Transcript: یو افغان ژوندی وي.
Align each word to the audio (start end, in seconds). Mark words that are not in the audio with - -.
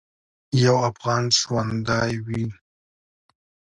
یو 0.63 0.75
افغان 0.89 1.23
ژوندی 1.39 2.13
وي. 2.25 2.43